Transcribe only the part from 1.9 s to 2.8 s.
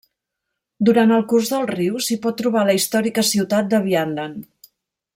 s'hi pot trobar la